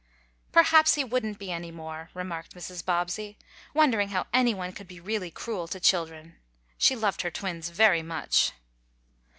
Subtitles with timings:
[0.51, 2.83] "Perhaps he wouldn't be any more," remarked Mrs.
[2.83, 3.37] Bobbsey,
[3.71, 6.37] wondering how anyone could be really cruel to children.
[6.79, 8.51] She loved her twins very much.